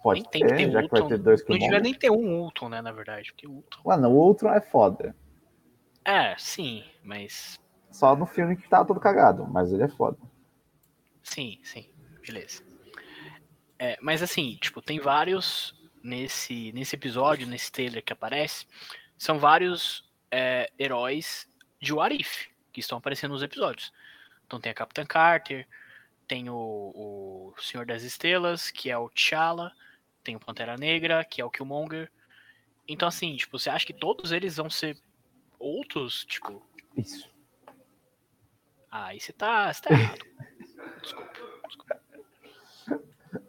[0.02, 1.08] Pode nem tem que ter, ter já que vai Ultron.
[1.08, 3.32] ter dois Não devia nem ter um Ultron, né, na verdade.
[3.32, 3.82] Porque o Ultron.
[3.84, 5.14] Mano, o outro é foda.
[6.04, 7.60] É, sim, mas.
[7.90, 10.18] Só no filme que tá todo cagado, mas ele é foda.
[11.22, 11.86] Sim, sim,
[12.26, 12.62] beleza.
[13.78, 18.66] É, mas assim, tipo, tem vários nesse, nesse episódio, nesse trailer que aparece,
[19.16, 21.48] são vários é, heróis
[21.80, 23.92] de What If que estão aparecendo nos episódios.
[24.46, 25.66] Então tem a Capitã Carter,
[26.26, 29.72] tem o, o Senhor das Estrelas, que é o T'Challa,
[30.22, 32.10] tem o Pantera Negra, que é o Killmonger.
[32.86, 34.96] Então assim, tipo, você acha que todos eles vão ser
[35.58, 36.64] outros, tipo,
[36.96, 37.30] Isso.
[38.90, 40.24] ah, aí você tá, você tá errado.
[41.02, 41.32] Desculpa,
[41.66, 41.97] desculpa.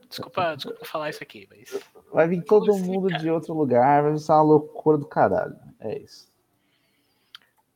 [0.10, 1.80] Desculpa, desculpa falar isso aqui, mas.
[2.12, 5.56] Vai vir todo mundo de outro lugar, vai ser uma loucura do caralho.
[5.80, 6.28] É isso.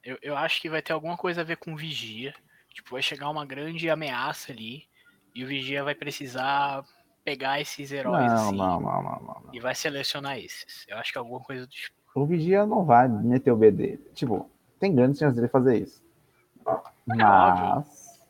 [0.04, 2.34] Eu, eu acho que vai ter alguma coisa a ver com vigia.
[2.74, 4.86] Tipo, vai chegar uma grande ameaça ali.
[5.36, 6.84] E o Vigia vai precisar
[7.24, 10.86] pegar esses heróis Não, assim, não, não, não, não, e vai selecionar esses.
[10.88, 11.96] Eu acho que é alguma coisa do tipo.
[12.14, 14.12] O Vigia não vai meter o B dele.
[14.14, 16.04] Tipo, tem grandes chances dele fazer isso.
[17.06, 18.22] Mas.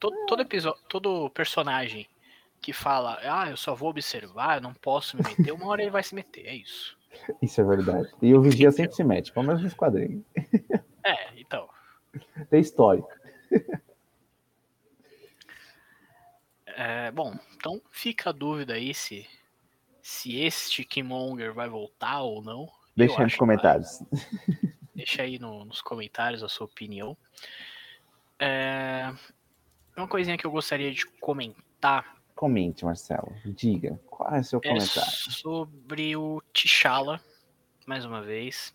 [0.00, 2.08] Todo, todo episódio, todo personagem
[2.62, 5.90] que fala, ah, eu só vou observar, eu não posso me meter, uma hora ele
[5.90, 6.96] vai se meter, é isso.
[7.42, 8.08] Isso é verdade.
[8.22, 10.24] E o Vigia sempre se mete, pelo menos nos quadrinhos.
[11.04, 11.68] É, então.
[12.48, 13.08] Tem histórico.
[16.74, 19.26] É, bom, então fica a dúvida aí se,
[20.00, 22.66] se este Killmonger vai voltar ou não.
[22.96, 24.02] Deixa aí nos que comentários.
[24.94, 27.16] Deixa aí no- nos comentários a sua opinião.
[28.38, 29.12] É,
[29.96, 33.32] uma coisinha que eu gostaria de comentar Comente, Marcelo.
[33.44, 34.00] Diga.
[34.10, 35.12] Qual é o seu é comentário?
[35.12, 37.20] sobre o T'Challa,
[37.86, 38.74] mais uma vez.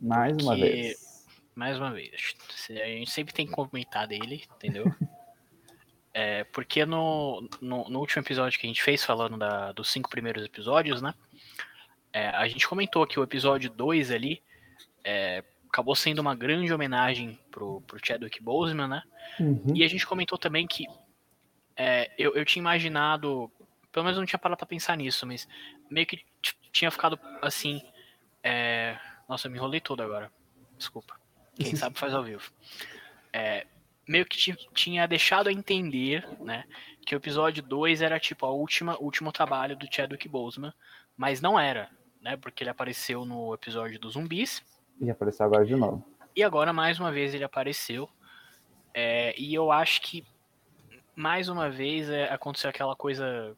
[0.00, 1.26] Mais uma vez.
[1.56, 2.36] Mais uma vez.
[2.70, 4.84] A gente sempre tem que comentar dele, entendeu?
[6.16, 10.08] É, porque no, no, no último episódio que a gente fez, falando da- dos cinco
[10.08, 11.12] primeiros episódios, né?
[12.12, 14.40] é, a gente comentou que o episódio 2 ali
[15.02, 19.02] é, acabou sendo uma grande homenagem pro, pro Chadwick Boseman, né?
[19.40, 19.72] Uhum.
[19.74, 20.86] E a gente comentou também que
[21.76, 23.50] é, eu, eu tinha imaginado,
[23.92, 25.48] pelo menos não tinha parado pra pensar nisso, mas
[25.90, 27.82] meio que t- tinha ficado assim.
[28.42, 30.30] é, nossa, eu me enrolei todo agora.
[30.76, 31.18] Desculpa.
[31.56, 32.50] Quem sabe faz ao vivo.
[33.32, 33.66] É,
[34.06, 36.64] meio que ti- tinha deixado a entender, né,
[37.06, 40.72] que o episódio 2 era tipo a última, o último trabalho do Chadwick Boseman,
[41.16, 44.62] mas não era, né, porque ele apareceu no episódio dos zumbis
[45.00, 46.04] E apareceu agora de novo.
[46.36, 48.08] e agora, mais uma vez, ele apareceu.
[48.92, 50.24] É, e eu acho que,
[51.16, 53.56] mais uma vez, é, aconteceu aquela coisa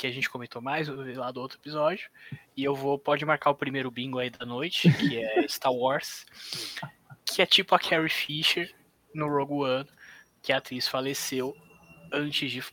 [0.00, 2.08] que a gente comentou mais lá do outro episódio.
[2.56, 2.98] E eu vou.
[2.98, 6.24] Pode marcar o primeiro bingo aí da noite, que é Star Wars.
[7.24, 8.74] Que é tipo a Carrie Fisher
[9.14, 9.86] no Rogue One,
[10.42, 11.54] que a atriz faleceu
[12.12, 12.64] antes, de,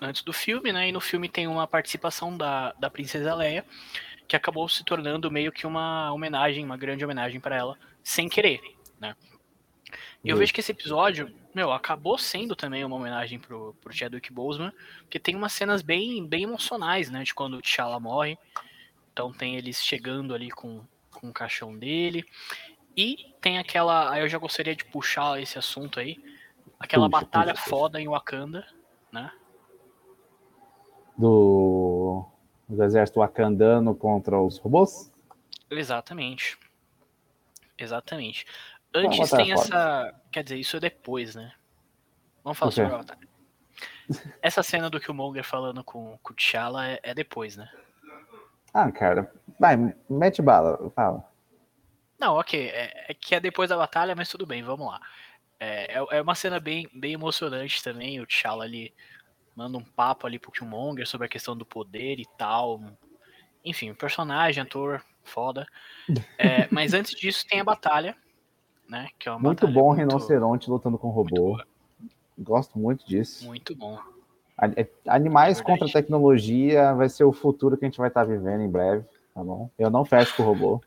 [0.00, 0.88] antes do filme, né?
[0.88, 3.64] E no filme tem uma participação da, da Princesa Leia,
[4.26, 8.60] que acabou se tornando meio que uma homenagem, uma grande homenagem para ela, sem querer,
[8.98, 9.14] né?
[10.24, 14.32] E eu vejo que esse episódio, meu, acabou sendo também uma homenagem pro, pro Chadwick
[14.32, 18.38] Boseman, porque tem umas cenas bem, bem emocionais, né, de quando o T'Challa morre.
[19.12, 22.24] Então tem eles chegando ali com, com o caixão dele.
[22.96, 26.22] E tem aquela, aí eu já gostaria de puxar esse assunto aí,
[26.78, 27.70] aquela Puxa, batalha puxa, puxa.
[27.70, 28.66] foda em Wakanda,
[29.10, 29.30] né?
[31.16, 32.24] Do,
[32.68, 35.12] do exército wakandano contra os robôs?
[35.70, 36.58] Exatamente.
[37.78, 38.46] Exatamente.
[38.94, 40.14] Antes tem essa.
[40.30, 41.52] Quer dizer, isso é depois, né?
[42.44, 43.28] Vamos falar sobre a batalha.
[44.42, 47.70] Essa cena do Killmonger falando com, com o T'Challa é, é depois, né?
[48.74, 49.32] Ah, cara.
[49.58, 49.76] Vai,
[50.08, 50.90] mete bala.
[50.90, 51.24] Fala.
[52.18, 52.68] Não, ok.
[52.68, 55.00] É, é que é depois da batalha, mas tudo bem, vamos lá.
[55.58, 58.20] É, é, é uma cena bem, bem emocionante também.
[58.20, 58.92] O T'Challa ali
[59.54, 62.80] manda um papo ali pro Killmonger sobre a questão do poder e tal.
[63.64, 65.66] Enfim, personagem, ator, foda.
[66.36, 68.16] É, mas antes disso tem a batalha,
[68.88, 69.08] né?
[69.18, 71.58] Que é uma Muito bom muito- rinoceronte lutando com robô.
[72.38, 73.46] Gosto muito disso.
[73.46, 73.98] Muito bom.
[74.76, 78.62] É- Animais É contra tecnologia vai ser o futuro que a gente vai estar vivendo
[78.62, 79.70] em breve, tá bom?
[79.78, 80.80] Eu não fecho com o robô.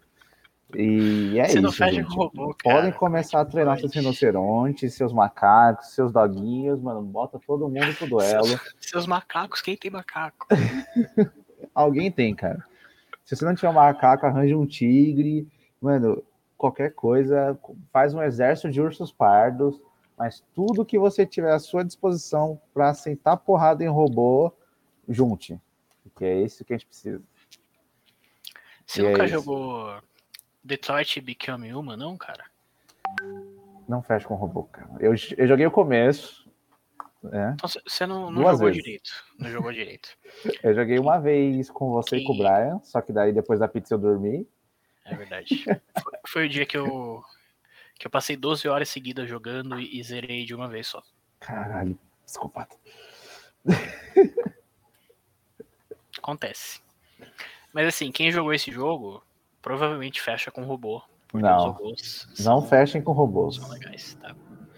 [0.73, 2.07] E é Você não isso, fecha gente.
[2.07, 2.55] com o robô.
[2.63, 7.01] Podem começar a treinar seus rinocerontes, seus macacos, seus doguinhos, mano.
[7.01, 8.45] Bota todo mundo pro duelo.
[8.47, 10.47] Seus, seus macacos, quem tem macaco?
[11.73, 12.63] Alguém tem, cara.
[13.23, 15.47] Se você não tiver um macaco, arranje um tigre.
[15.81, 16.23] Mano,
[16.57, 17.57] qualquer coisa.
[17.91, 19.79] Faz um exército de ursos pardos.
[20.17, 24.51] Mas tudo que você tiver à sua disposição para sentar porrada em robô,
[25.09, 25.59] junte.
[26.03, 27.21] Porque é isso que a gente precisa.
[28.85, 29.33] Você E é nunca isso.
[29.33, 29.99] jogou
[30.63, 32.45] Detroit Become Human, não, cara?
[33.87, 34.89] Não fecha com robô, cara.
[34.99, 36.49] Eu, eu joguei o começo.
[37.21, 37.55] né?
[37.55, 38.83] Então você- não, não jogou vezes.
[38.83, 39.11] direito.
[39.37, 40.09] Não jogou direito.
[40.63, 42.79] Eu joguei uma vez com você e com o Brian.
[42.83, 44.47] Só que daí depois da pizza eu dormi.
[45.05, 45.63] É verdade.
[45.63, 47.23] Foi, foi o dia que eu
[47.97, 51.01] que eu passei 12 horas seguidas jogando e, e zerei de uma vez só.
[51.39, 52.75] Caralho, psicopata.
[56.17, 56.81] Acontece.
[57.73, 59.23] Mas assim, quem jogou esse jogo
[59.61, 61.01] provavelmente fecha com robô.
[61.33, 61.71] Não.
[61.71, 63.55] robôs Não são, fechem com robôs.
[63.55, 64.35] são legais, tá?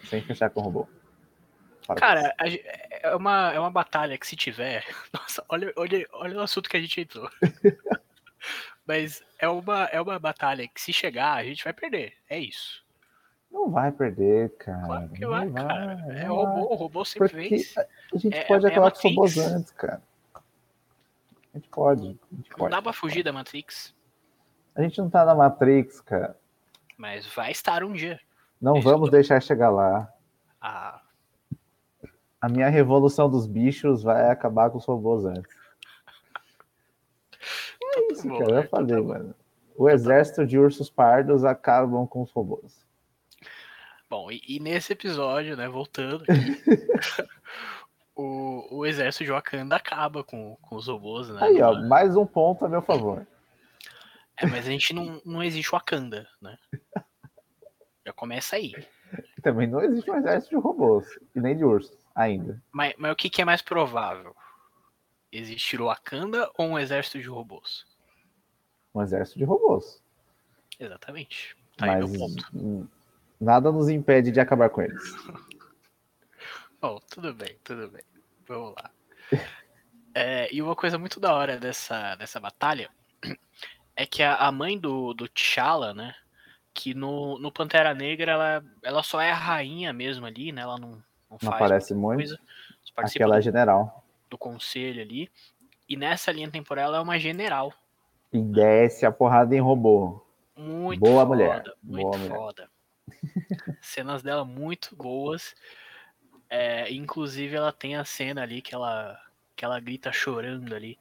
[0.09, 0.87] Sem fechar com robô.
[1.85, 2.47] Para Cara, a
[3.01, 4.83] é uma, é uma batalha que se tiver.
[5.13, 7.29] Nossa, olha, olha, olha o assunto que a gente entrou.
[8.87, 12.13] Mas é uma, é uma batalha que se chegar, a gente vai perder.
[12.29, 12.85] É isso.
[13.51, 14.85] Não vai perder, cara.
[14.85, 16.05] Claro que não vai, cara.
[16.09, 16.61] É não robô, vai.
[16.63, 17.79] o robô sempre Porque vence.
[17.79, 20.01] a gente É- pode é acabar com os robôs antes, cara.
[20.33, 22.01] A gente pode.
[22.01, 22.71] A gente, Não pode.
[22.71, 23.93] dá pra fugir da Matrix,
[24.75, 26.37] a gente não tá na Matrix, cara.
[26.97, 28.19] mas vai estar um dia.
[28.61, 30.11] Não vamos deixar chegar lá.
[30.61, 31.01] Ah,
[32.39, 35.51] A minha revolução dos bichos vai acabar com os robôs antes.
[38.17, 38.61] Isso, cara.
[38.61, 39.35] Eu falei, mano.
[39.77, 42.87] O exército de ursos pardos acabam com os robôs.
[44.09, 46.23] Bom, e, e nesse episódio, né, voltando,
[48.15, 51.39] o, o exército de Wakanda acaba com, com os robôs, né?
[51.41, 53.27] Aí, ó, mais um ponto a meu favor.
[54.35, 56.57] É, mas a gente não, não existe Wakanda, né?
[58.05, 58.73] Já começa aí.
[59.43, 62.61] Também não existe um exército de robôs, e nem de ursos, ainda.
[62.71, 64.35] Mas, mas o que, que é mais provável?
[65.31, 67.85] Existir o Wakanda ou um exército de robôs?
[68.97, 70.01] Um exército de robôs.
[70.79, 71.55] Exatamente.
[71.75, 72.09] Tá mas
[73.39, 75.03] nada nos impede de acabar com eles.
[76.81, 78.01] Bom, tudo bem, tudo bem.
[78.47, 78.91] Vamos lá.
[80.15, 82.89] É, e uma coisa muito da hora dessa, dessa batalha
[83.95, 86.15] é que a, a mãe do, do T'Challa, né?
[86.73, 90.63] Que no, no Pantera Negra ela, ela só é a rainha mesmo ali, né?
[90.63, 92.17] Ela não, não, não aparece muito.
[92.17, 92.39] Coisa,
[92.95, 94.03] Aquela do, general.
[94.27, 95.29] Do conselho ali.
[95.87, 97.71] E nessa linha temporal ela é uma general.
[98.37, 100.21] E desce a porrada em robô.
[100.55, 101.63] Muito Boa foda, mulher.
[101.83, 102.35] Muito Boa mulher.
[102.35, 102.69] foda.
[103.81, 105.55] Cenas dela muito boas.
[106.49, 109.19] É, inclusive ela tem a cena ali que ela,
[109.55, 110.97] que ela grita chorando ali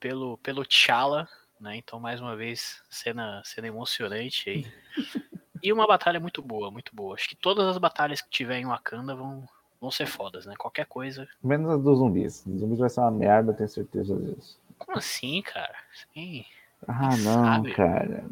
[0.00, 1.28] pelo, pelo T'Challa,
[1.60, 1.76] né?
[1.76, 4.66] Então, mais uma vez, cena, cena emocionante aí.
[5.62, 7.14] E uma batalha muito boa, muito boa.
[7.14, 9.48] Acho que todas as batalhas que tiver em Wakanda vão,
[9.80, 10.54] vão ser fodas, né?
[10.56, 11.26] Qualquer coisa.
[11.42, 12.44] Menos as dos zumbis.
[12.46, 14.60] Os zumbis vai ser uma merda, tenho certeza disso.
[14.78, 15.74] Como assim, cara?
[16.12, 16.44] Sim.
[16.86, 17.74] Ah, não, sabe?
[17.74, 18.24] cara.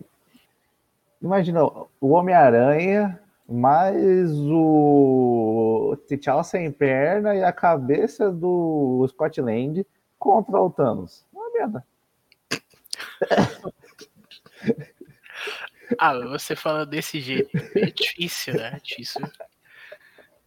[1.21, 9.87] Imagina, o Homem-Aranha mais o T'Challa sem perna e a cabeça do Scotland
[10.19, 11.27] contra o Thanos.
[11.33, 11.87] Uma merda.
[15.99, 17.51] ah, você fala desse jeito.
[17.77, 18.73] É difícil, né?
[18.75, 19.21] É difícil,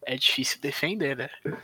[0.03, 1.29] é difícil defender, né?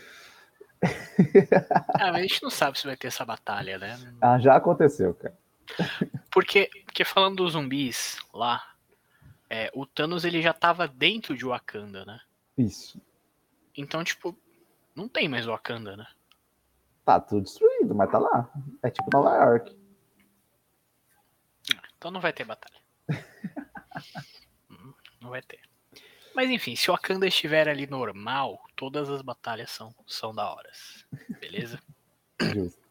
[1.93, 3.97] Ah, mas a gente não sabe se vai ter essa batalha, né?
[4.19, 5.33] Ah, já aconteceu, cara.
[6.31, 8.73] Porque, porque falando dos zumbis lá,
[9.49, 12.19] é, o Thanos ele já tava dentro de Wakanda, né?
[12.57, 13.01] Isso.
[13.75, 14.37] Então, tipo,
[14.95, 16.07] não tem mais Wakanda, né?
[17.05, 18.49] Tá tudo destruído, mas tá lá.
[18.81, 19.77] É tipo Nova York.
[21.97, 22.81] Então não vai ter batalha.
[25.21, 25.59] não vai ter.
[26.35, 31.05] Mas enfim, se o Wakanda estiver ali normal, todas as batalhas são, são da horas.
[31.39, 31.79] Beleza?
[32.41, 32.82] Justo.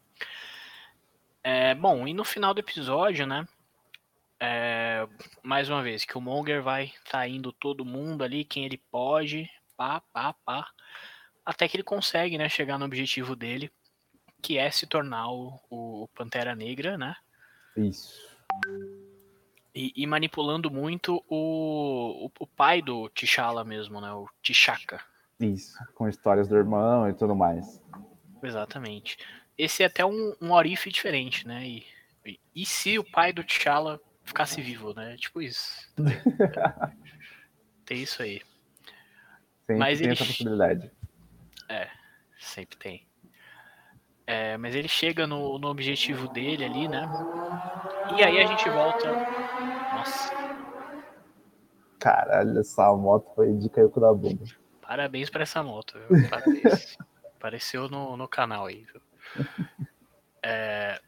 [1.43, 3.45] É, bom, e no final do episódio, né?
[4.39, 5.07] É,
[5.41, 10.01] mais uma vez, que o Monger vai traindo todo mundo ali, quem ele pode, pá,
[10.13, 10.69] pá, pá.
[11.45, 13.71] Até que ele consegue, né, chegar no objetivo dele,
[14.41, 17.15] que é se tornar o, o Pantera Negra, né?
[17.75, 18.13] Isso.
[19.75, 24.13] E, e, manipulando muito o, o, o, pai do T'Challa mesmo, né?
[24.13, 25.01] O T'Chaka.
[25.39, 27.81] Isso, com histórias do irmão e tudo mais.
[28.43, 29.17] Exatamente.
[29.57, 31.65] Esse é até um, um orife diferente, né?
[31.65, 31.85] E,
[32.25, 35.15] e, e se o pai do T'Challa ficasse vivo, né?
[35.17, 35.91] Tipo isso.
[37.85, 38.41] tem isso aí.
[39.61, 40.13] Sempre mas tem ele...
[40.13, 40.91] essa possibilidade.
[41.69, 41.89] É,
[42.39, 43.05] sempre tem.
[44.25, 47.09] É, mas ele chega no, no objetivo dele ali, né?
[48.17, 49.11] E aí a gente volta.
[49.93, 50.33] Nossa.
[51.99, 54.43] Caralho, essa moto foi de caiu com da bunda.
[54.81, 56.29] Parabéns pra essa moto, viu?
[56.29, 56.97] Parabéns.
[57.37, 59.01] Apareceu no, no canal aí, viu?
[60.45, 60.99] É,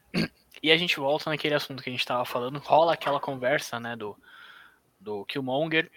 [0.62, 2.58] e a gente volta naquele assunto que a gente tava falando.
[2.58, 4.16] Rola aquela conversa, né, do,
[4.98, 5.90] do Killmonger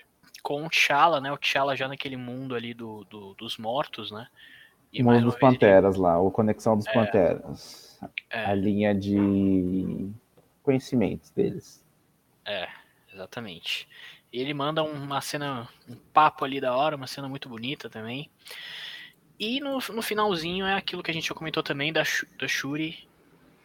[0.44, 1.32] com o T'Challa, né?
[1.32, 4.28] O T'Challa já naquele mundo ali do, do dos mortos, né?
[4.92, 6.04] E mundo dos Panteras ele...
[6.04, 8.00] lá, o Conexão dos é, Panteras.
[8.30, 8.46] É.
[8.46, 10.10] A linha de
[10.64, 11.86] conhecimentos deles.
[12.46, 12.68] É,
[13.14, 13.88] exatamente.
[14.32, 18.30] Ele manda uma cena, um papo ali da hora, uma cena muito bonita também.
[19.40, 22.04] E no, no finalzinho é aquilo que a gente já comentou também da,
[22.38, 23.08] da Shuri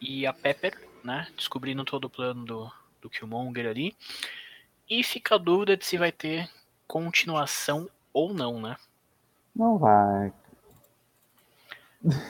[0.01, 1.27] e a Pepper, né?
[1.37, 2.73] Descobrindo todo o plano do,
[3.03, 3.97] do Killmonger ali.
[4.89, 6.49] E fica a dúvida de se vai ter
[6.87, 8.77] continuação ou não, né?
[9.55, 10.33] Não vai.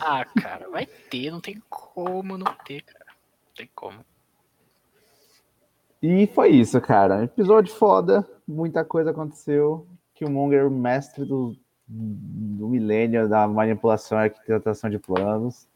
[0.01, 3.07] Ah, cara, vai ter, não tem como não ter, cara.
[3.09, 4.05] Não tem como.
[6.01, 7.25] E foi isso, cara.
[7.25, 9.87] Episódio foda, muita coisa aconteceu.
[10.15, 11.57] Killmonger, mestre do,
[11.87, 15.67] do milênio da manipulação e arquitetação de planos.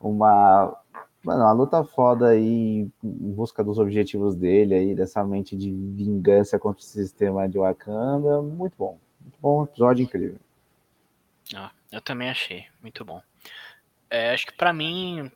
[0.00, 0.76] Uma,
[1.22, 6.58] mano, uma luta foda aí em busca dos objetivos dele aí, dessa mente de vingança
[6.58, 8.42] contra o sistema de Wakanda.
[8.42, 8.98] Muito bom.
[9.20, 10.38] Muito bom, episódio incrível.
[11.54, 12.66] Ah, eu também achei.
[12.82, 13.22] Muito bom.
[14.08, 15.30] É, acho que para mim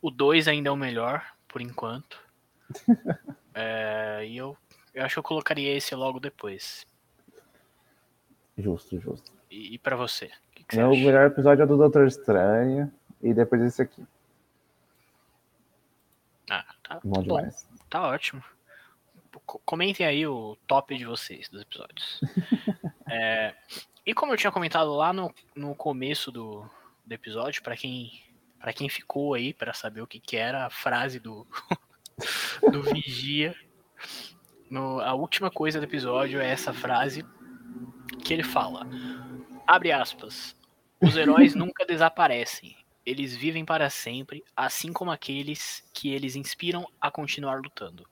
[0.00, 2.20] o 2 ainda é o melhor, por enquanto.
[3.54, 4.56] É, e eu,
[4.94, 6.86] eu acho que eu colocaria esse logo depois.
[8.56, 9.30] Justo, justo.
[9.52, 10.26] E, e para você?
[10.26, 12.90] O que, que Meu melhor episódio é do Doutor Estranho
[13.22, 14.02] e depois esse aqui.
[16.50, 17.68] Ah, tá bom, bom demais.
[17.90, 18.42] Tá ótimo.
[19.44, 22.20] Comentem aí o top de vocês dos episódios.
[23.10, 23.54] é,
[24.06, 26.64] e como eu tinha comentado lá no, no começo do,
[27.04, 28.22] do episódio, para quem
[28.58, 31.44] para quem ficou aí para saber o que, que era a frase do
[32.70, 33.56] do vigia,
[34.70, 37.26] no, a última coisa do episódio é essa frase
[38.24, 38.86] que ele fala:
[39.72, 40.54] abre aspas.
[41.00, 42.76] Os heróis nunca desaparecem.
[43.04, 48.06] Eles vivem para sempre, assim como aqueles que eles inspiram a continuar lutando.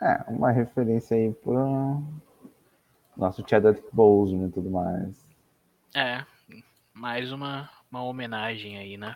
[0.00, 2.02] É, uma referência aí pro
[3.16, 5.24] nosso Chadwick Boseman e tudo mais.
[5.94, 6.24] É,
[6.94, 9.14] mais uma, uma homenagem aí, né?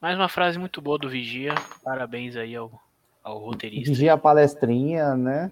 [0.00, 1.54] Mais uma frase muito boa do Vigia.
[1.82, 2.70] Parabéns aí ao,
[3.24, 3.90] ao roteirista.
[3.90, 5.50] Vigia a palestrinha, né?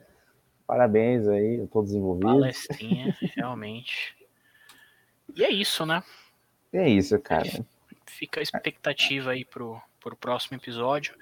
[0.67, 2.27] Parabéns aí, eu tô desenvolvido.
[2.27, 4.20] Palestrinha, realmente.
[5.37, 6.03] E é isso, né?
[6.73, 7.49] É isso, cara.
[8.07, 11.15] Fica a expectativa aí pro, pro próximo episódio.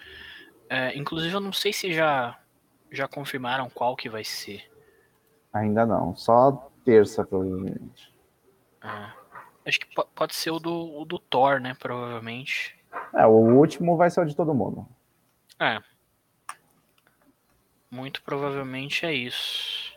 [0.69, 2.39] É, inclusive, eu não sei se já
[2.91, 4.65] já confirmaram qual que vai ser?
[5.53, 8.13] Ainda não, só terça, provavelmente.
[8.81, 9.15] Ah,
[9.67, 11.75] acho que pode ser o do, o do Thor, né?
[11.79, 12.77] Provavelmente.
[13.15, 14.87] É, o último vai ser o de todo mundo.
[15.59, 15.79] É.
[17.91, 19.88] Muito provavelmente é isso.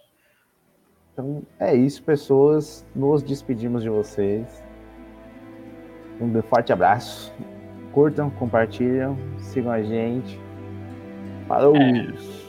[1.14, 2.86] Então é isso, pessoas.
[2.96, 4.64] Nos despedimos de vocês.
[6.20, 7.34] Um forte abraço.
[7.94, 10.40] Curtam, compartilham, sigam a gente.
[11.48, 11.76] Falou!
[11.76, 12.41] É.